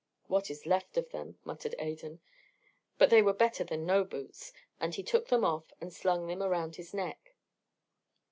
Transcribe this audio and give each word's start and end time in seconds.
"What 0.25 0.49
is 0.49 0.65
left 0.65 0.97
of 0.97 1.11
them," 1.11 1.37
muttered 1.43 1.75
Adan. 1.77 2.21
But 2.97 3.11
they 3.11 3.21
were 3.21 3.35
better 3.35 3.63
than 3.63 3.85
no 3.85 4.03
boots, 4.03 4.51
and 4.79 4.95
he 4.95 5.03
took 5.03 5.27
them 5.27 5.45
off, 5.45 5.71
and 5.79 5.93
slung 5.93 6.25
them 6.25 6.41
round 6.41 6.77
his 6.77 6.91
neck. 6.91 7.35